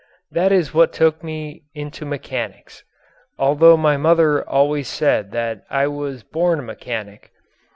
[0.31, 2.83] That is what took me into mechanics
[3.37, 7.29] although my mother always said that I was born a mechanic.